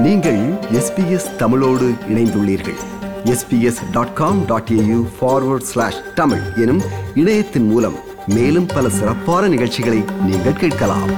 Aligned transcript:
நீங்கள் 0.00 0.38
எஸ்பிஎஸ் 0.72 1.36
தமிழோடு 1.36 1.92
இணைந்துள்ளீர்கள். 2.08 2.78
SBS 3.24 3.90
dot 3.92 4.14
com 4.14 4.44
dot 4.44 4.68
AU 4.72 5.06
forward 5.20 5.60
slash 5.60 6.14
Tamil 6.14 6.40
எனும் 6.56 6.80
இணையத்தின் 7.14 7.66
மூலம் 7.66 7.94
மேலும் 8.26 8.66
பல 8.66 8.88
சிறப்பான 8.88 9.48
நிகழ்ச்சிகளை 9.48 10.04
நீங்கள் 10.26 10.52
கேட்கலாம். 10.52 11.10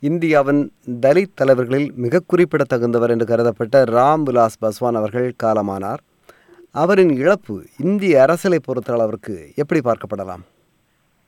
இந்தியாவின் 0.00 0.72
தலித் 1.00 1.34
தலைவர்களில் 1.34 1.92
மிக 1.96 2.20
குறிப்பிடத்தகுந்தவர் 2.26 3.10
என்று 3.10 3.26
கருதப்பட்ட 3.26 3.84
ராம் 3.84 4.22
விலாஸ் 4.22 4.58
பஸ்வான் 4.64 4.94
அவர்கள் 4.94 5.34
காலமானார். 5.42 5.98
அவரின் 6.70 7.10
இழப்பு 7.10 7.66
இந்திய 7.78 8.22
அரசியலை 8.22 8.62
பொறுத்தளவிற்கு 8.66 9.54
எப்படி 9.54 9.80
பார்க்கப்படலாம்? 9.80 10.51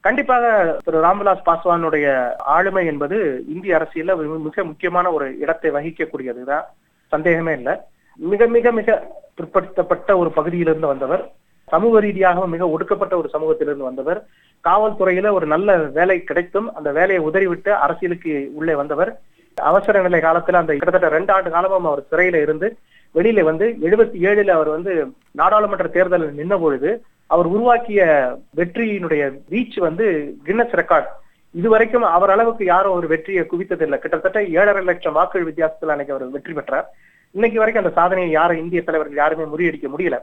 கண்டிப்பாக 0.04 0.46
திரு 0.86 0.98
ராம்விலாஸ் 1.04 1.46
பாஸ்வானுடைய 1.46 2.06
ஆளுமை 2.54 2.82
என்பது 2.90 3.18
இந்திய 3.52 3.76
அரசியல 3.78 4.16
ஒரு 4.18 4.26
மிக 4.46 4.64
முக்கியமான 4.70 5.06
ஒரு 5.16 5.26
இடத்தை 5.42 5.70
வகிக்கக்கூடியதுதான். 5.76 6.64
சந்தேகமே 7.12 7.52
இல்லை. 7.58 7.74
மிக 8.18 8.46
மிக 8.56 8.72
மிக 8.78 8.96
பிற்படுத்தப்பட்ட 9.38 10.10
ஒரு 10.22 10.30
பகுதியிலிருந்து 10.38 10.90
வந்தவர். 10.92 11.22
சமூக 11.68 12.00
ரீதியாக 12.06 12.46
மிக 12.54 12.68
ஒடுக்கப்பட்ட 12.74 13.14
ஒரு 13.20 13.28
சமூகத்திலிருந்து 13.34 13.88
வந்தவர். 13.90 14.20
காவல்துறையில 14.64 15.32
ஒரு 15.38 15.46
நல்ல 15.54 15.76
வேலை 15.98 16.16
கிடைத்தும் 16.24 16.68
அந்த 16.74 16.92
வேலையை 16.98 17.22
உதறிவிட்டு 17.28 17.72
அரசியலுக்கு 17.86 18.34
உள்ளே 18.58 18.74
வந்தவர். 18.82 19.12
அவசர 19.56 20.02
நிலை 20.06 20.20
காலத்துல 20.20 20.60
அந்த 20.62 20.72
கிட்டத்தட்ட 20.76 21.08
ரெண்டு 21.16 21.32
ஆண்டு 21.32 21.50
காலமும் 21.56 21.90
அவர் 21.90 22.08
சிறையில 22.12 22.40
இருந்து 22.46 22.68
வெளியில 23.14 23.42
வந்து 23.50 23.66
எழுபத்தி 23.86 24.18
ஏழுல 24.28 24.54
அவர் 24.58 24.70
வந்து 24.76 24.92
நாடாளுமன்ற 25.40 25.88
தேர்தலில் 25.96 26.38
நின்ற 26.38 26.56
பொழுது 26.62 26.90
அவர் 27.32 27.46
உருவாக்கிய 27.54 28.02
வெற்றியினுடைய 28.58 29.22
வீச்சு 29.52 29.80
வந்து 29.88 30.06
கின்னஸ் 30.46 30.76
ரெக்கார்ட் 30.80 31.10
இதுவரைக்கும் 31.54 32.06
அவர் 32.16 32.32
அளவுக்கு 32.34 32.64
யாரும் 32.64 32.94
ஒரு 32.98 33.06
வெற்றியை 33.12 33.42
குவித்ததில்லை. 33.50 33.98
கிட்டத்தட்ட 33.98 34.38
ஏழரை 34.58 34.82
லட்சம் 34.84 35.16
வாக்குகள் 35.18 35.48
வித்தியாசத்துல 35.48 35.94
அன்னைக்கு 35.94 36.14
அவர் 36.14 36.34
வெற்றி 36.36 36.52
பெற்றார். 36.52 36.86
இன்னைக்கு 37.34 37.58
வரைக்கும் 37.60 37.84
அந்த 37.84 37.94
சாதனையை 37.98 38.30
யாரும் 38.30 38.62
இந்திய 38.62 38.82
தலைவர்கள் 38.82 39.20
யாருமே 39.22 39.44
முறியடிக்க 39.52 39.88
முடியல. 39.92 40.18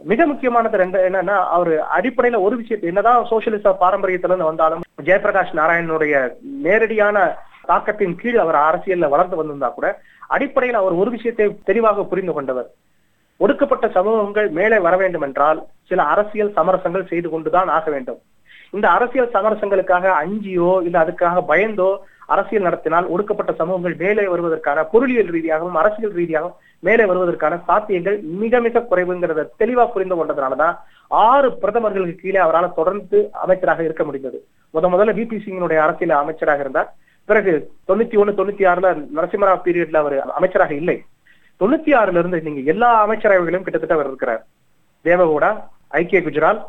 மிக 0.00 0.26
முக்கியமானது 0.30 0.76
ரெண்டு 0.82 0.98
என்னன்னா 1.08 1.36
அவர் 1.56 1.72
அடிப்படையில 1.96 2.40
ஒரு 2.46 2.54
விஷயத்தை 2.62 2.88
என்னதான் 2.90 3.28
சோசியலிச 3.30 3.72
பாரம்பரியத்துல 3.82 4.32
இருந்து 4.32 4.50
வந்தாலும் 4.50 4.82
ஜெயபிரகாஷ் 5.08 5.54
நாராயணனுடைய 5.60 6.14
நேரடியான 6.66 7.18
தாக்கத்தின் 7.70 8.18
கீழ் 8.22 8.42
அவர் 8.42 8.58
அரசியல்ல 8.66 9.08
வளர்ந்து 9.14 9.38
வந்திருந்தா 9.38 9.70
கூட 9.74 9.88
அடிப்படையில் 10.34 10.80
அவர் 10.80 11.00
ஒரு 11.02 11.10
விஷயத்தை 11.16 11.46
தெளிவாக 11.70 12.04
புரிந்து 12.12 12.32
கொண்டவர். 12.32 12.68
ஒடுக்கப்பட்ட 13.36 13.86
சமூகங்கள் 13.88 14.48
மேலே 14.58 14.78
வர 14.78 14.96
வேண்டும் 14.96 15.22
என்றால் 15.22 15.58
சில 15.88 16.02
அரசியல் 16.02 16.54
சமரசங்கள் 16.56 17.08
செய்து 17.08 17.28
கொண்டுதான் 17.30 17.68
ஆக 17.68 17.90
வேண்டும். 17.90 18.20
இந்த 18.70 18.86
அரசியல் 18.90 19.34
சமரசங்களுக்காக 19.34 20.06
அஞ்சியோ 20.22 20.70
இல்ல 20.86 20.96
அதுக்காக 21.04 21.42
பயந்தோ 21.48 21.90
அரசியல் 22.34 22.62
நடத்தினால் 22.62 23.06
ஒடுக்கப்பட்ட 23.06 23.52
சமூகங்கள் 23.52 23.94
மேலே 23.96 24.24
வருவதற்கான 24.26 24.84
பொருளியல் 24.92 25.30
ரீதியாகவும் 25.36 25.74
அரசியல் 25.74 26.12
ரீதியாகவும் 26.12 26.56
மேலே 26.80 27.04
வருவதற்கான 27.04 27.54
சாத்தியங்கள் 27.68 28.16
மிக 28.42 28.60
மிக 28.60 28.86
குறைவுங்கிறத 28.90 29.44
தெளிவா 29.58 29.84
புரிந்து 29.92 30.16
கொண்டதுனாலதான் 30.16 30.74
ஆறு 31.08 31.48
பிரதமர்களுக்கு 31.62 32.22
கீழே 32.22 32.40
அவரால் 32.44 32.74
தொடர்ந்து 32.74 33.18
அமைச்சராக 33.32 33.82
இருக்க 33.82 34.04
முடிந்தது. 34.04 34.38
முத 34.74 34.88
முதல்ல 34.94 35.14
பிபி 35.18 35.36
சிங்கினுடைய 35.44 35.76
அரசியல் 35.76 36.22
அமைச்சராக 36.22 36.60
இருந்தார். 36.60 36.90
பிறகு 37.28 37.52
தொண்ணூத்தி 37.88 38.16
ஒண்ணு 38.22 38.38
தொண்ணூத்தி 38.38 38.64
ஆறுல 38.72 38.90
நரசிம்மராவ் 39.16 39.64
பீரியட்ல 39.66 40.00
அவர் 40.04 40.16
அமைச்சராக 40.20 40.74
இல்லை. 40.74 40.96
தொண்ணூத்தி 41.60 41.92
ஆறுல 41.98 42.20
இருந்து 42.20 42.38
நீங்க 42.42 42.60
எல்லா 42.72 42.88
அமைச்சரவைகளையும் 43.04 43.66
கிட்டத்தட்ட 43.66 43.94
அவர் 43.94 44.06
இருக்கிறார். 44.06 44.42
தேவகவுடா 45.04 45.50
ஐக்கிய 45.92 46.20
குஜரால் 46.20 46.60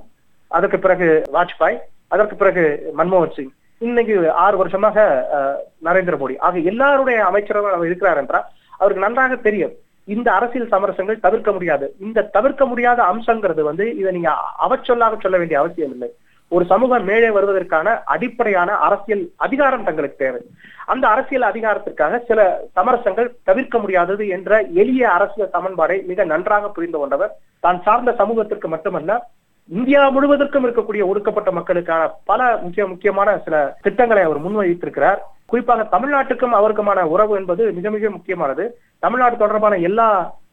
அதற்கு 0.51 0.77
பிறகு 0.79 1.07
வாஜ்பாய் 1.33 1.77
அதற்கு 2.07 2.35
பிறகு 2.35 2.63
மன்மோகன் 2.97 3.35
சிங். 3.35 3.51
இன்னைக்கு 3.81 4.13
ஆறு 4.43 4.55
வருஷமாக 4.57 4.97
அஹ், 5.37 5.57
நரேந்திர 5.83 6.15
மோடி. 6.17 6.35
ஆக 6.39 6.59
எல்லாருடைய 6.71 7.17
அமைச்சரவை 7.25 7.71
அவர் 7.71 7.89
இருக்கிறார் 7.89 8.17
என்றால் 8.17 8.45
அவருக்கு 8.79 9.05
நன்றாக 9.05 9.35
தெரியும். 9.39 9.73
இந்த 10.07 10.27
அரசியல் 10.33 10.71
சமரசங்கள் 10.71 11.19
தவிர்க்க 11.19 11.51
முடியாது. 11.51 11.85
இந்த 11.99 12.27
தவிர்க்க 12.35 12.65
முடியாத 12.65 12.99
அம்சங்கிறது 13.11 13.61
வந்து 13.63 13.85
இதை 13.95 14.11
நீங்க 14.11 14.31
அவச்சொல்லாக 14.65 15.17
சொல்ல 15.17 15.37
வேண்டிய 15.37 15.59
அவசியம் 15.59 15.93
இல்லை 15.93 16.09
ஒரு 16.49 16.65
சமூகம் 16.65 17.03
மேலே 17.03 17.29
வருவதற்கான 17.29 17.87
அடிப்படையான 18.13 18.75
அரசியல் 18.87 19.23
அதிகாரம் 19.35 19.83
தங்களுக்கு 19.83 20.17
தேவை. 20.25 20.41
அந்த 20.85 21.07
அரசியல் 21.07 21.45
அதிகாரத்திற்காக 21.51 22.19
சில 22.27 22.41
சமரசங்கள் 22.75 23.29
தவிர்க்க 23.43 23.77
முடியாதது 23.79 24.27
என்ற 24.27 24.61
எளிய 24.81 25.09
அரசியல் 25.09 25.49
சமன்பாடை 25.53 25.97
மிக 26.05 26.23
நன்றாக 26.23 26.69
புரிந்து 26.69 26.97
கொண்டவர். 26.97 27.33
தான் 27.59 27.81
சார்ந்த 27.81 28.11
சமூகத்திற்கு 28.11 28.67
மட்டுமல்ல 28.67 29.27
இந்தியா 29.69 30.01
முழுவதற்கும் 30.11 30.65
இருக்கக்கூடிய 30.65 31.05
ஒடுக்கப்பட்ட 31.07 31.51
மக்களுக்கான 31.51 32.03
பல 32.25 32.57
முக்கிய 32.61 32.87
முக்கியமான 32.87 33.37
சில 33.37 33.77
திட்டங்களை 33.81 34.23
அவர் 34.23 34.43
முன்வைத்திருக்கிறார். 34.45 35.19
குறிப்பாக 35.45 35.87
தமிழ்நாட்டுக்கும் 35.97 36.57
அவருக்குமான 36.59 37.03
உறவு 37.15 37.35
என்பது 37.35 37.71
மிக 37.71 37.89
மிக 37.89 38.09
முக்கியமானது. 38.09 38.65
தமிழ்நாடு 38.99 39.37
தொடர்பான 39.37 39.75
எல்லா 39.89 40.07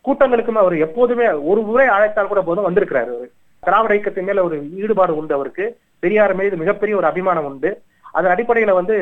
கூட்டங்களுக்கும் 0.09 0.61
அவர் 0.65 0.77
எப்போதுமே 0.87 1.29
ஒரு 1.31 1.61
முறை 1.71 1.87
அழைத்தால் 1.87 2.33
கூட 2.33 2.41
போதும் 2.41 2.69
வந்திருக்கிறார் 2.69 3.11
அவர். 3.15 3.33
திராவிட 3.69 3.93
இயக்கத்தின் 3.95 4.29
மேல 4.31 4.45
ஒரு 4.49 4.57
ஈடுபாடு 4.83 5.13
உண்டு 5.21 5.35
அவருக்கு. 5.39 5.67
பெரியார் 6.05 6.35
மீது 6.41 6.57
மிகப்பெரிய 6.63 6.97
ஒரு 7.01 7.07
அபிமானம் 7.13 7.49
உண்டு. 7.51 7.71
அதன் 8.17 8.33
அடிப்படையில 8.35 8.73
வந்து 8.81 8.97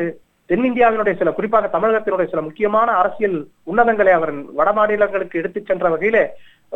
தென்னிந்தியாவினுடைய 0.49 1.13
சில 1.17 1.31
குறிப்பாக 1.31 1.69
தமிழகத்தினுடைய 1.73 2.27
சில 2.31 2.41
முக்கியமான 2.47 2.91
அரசியல் 3.01 3.37
உன்னதங்களை 3.71 4.11
அவர் 4.19 4.33
வட 4.59 4.69
மாநிலங்களுக்கு 4.79 5.39
எடுத்துச் 5.41 5.69
சென்ற 5.69 5.89
வகையில 5.93 6.17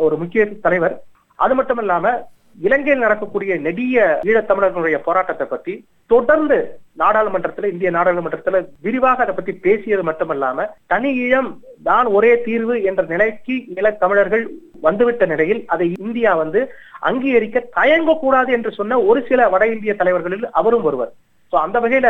ஒரு 0.06 0.16
முக்கிய 0.16 0.42
தலைவர். 0.66 0.96
அது 1.44 1.54
மட்டும் 1.54 1.80
இல்லாம 1.84 2.12
இலங்கையில் 2.58 3.04
நடக்கக்கூடிய 3.04 3.52
நெடிய 3.66 3.96
ஈழத்தமிழர்களுடைய 4.28 4.96
போராட்டத்தை 5.04 5.46
பத்தி 5.46 5.74
தொடர்ந்து 6.10 6.56
நாடாளுமன்றத்துல 6.98 7.68
இந்திய 7.72 7.90
நாடாளுமன்றத்துல 7.96 8.60
விரிவாக 8.86 9.22
அதை 9.24 9.34
பத்தி 9.34 9.52
பேசியது 9.66 10.04
மட்டுமல்லாம 10.08 10.66
தனி 10.92 11.10
ஈழம் 11.24 11.50
தான் 11.88 12.06
ஒரே 12.18 12.32
தீர்வு 12.46 12.76
என்ற 12.90 13.02
நிலைக்கு 13.12 13.56
ஈழத்தமிழர்கள் 13.76 14.44
வந்துவிட்ட 14.82 15.26
நிலையில் 15.26 15.62
அதை 15.66 15.86
இந்தியா 15.98 16.32
வந்து 16.36 16.60
அங்கீகரிக்க 17.02 17.58
தயங்கக்கூடாது 17.76 18.50
என்று 18.52 18.70
சொன்ன 18.72 18.98
ஒரு 19.08 19.20
சில 19.28 19.48
வட 19.48 19.66
இந்திய 19.68 19.94
தலைவர்களில் 19.94 20.46
அவரும் 20.52 20.84
ஒருவர். 20.84 21.12
சோ 21.52 21.58
அந்த 21.58 21.78
வகையில 21.80 22.08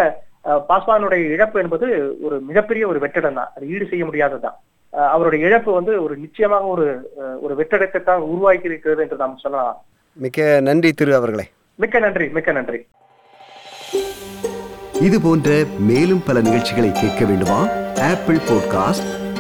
பாஸ்வானுடைய 0.68 1.22
இழப்பு 1.34 1.58
என்பது 1.60 1.86
ஒரு 2.22 2.36
மிகப்பெரிய 2.48 2.84
ஒரு 2.88 2.98
வெற்றிடம் 3.00 3.38
தான். 3.38 3.50
அது 3.56 3.64
ஈடு 3.68 3.86
செய்ய 3.90 4.04
முடியாததுதான் 4.04 4.58
அவருடைய 5.10 5.46
இழப்பு 5.46 5.70
வந்து 5.72 5.92
ஒரு 6.02 6.14
நிச்சயமாக 6.18 6.66
ஒரு 6.66 6.84
அஹ், 7.20 7.38
ஒரு 7.40 7.54
வெற்றிடத்தை 7.54 8.00
தான் 8.02 8.22
உருவாக்கி 8.28 8.70
இருக்கிறது 8.70 9.02
என்று 9.02 9.18
நாம் 9.18 9.42
சொல்லலாம். 9.42 9.76
மிக்க 10.16 10.38
நன்றி 10.60 10.90
திரு 10.92 11.12
அவர்களே. 11.14 11.46
மிக்க 11.78 11.98
நன்றி 11.98 12.26
மிக்க 12.36 12.52
நன்றி. 12.52 12.80
இது 15.00 15.16
போன்ற 15.20 15.48
மேலும் 15.88 16.22
பல 16.26 16.40
நிகழ்ச்சிகளை 16.40 16.90
கேட்க 16.92 17.22
வேண்டுமா? 17.24 17.58
Apple 18.08 18.40
podcast 18.48 19.06